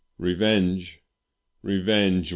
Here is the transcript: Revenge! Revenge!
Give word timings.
Revenge! 0.17 0.99
Revenge! 1.61 2.29